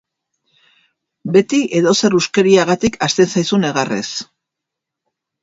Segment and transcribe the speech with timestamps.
[1.35, 4.03] Beti edozer huskeriagatik hasten zaizu negarrez.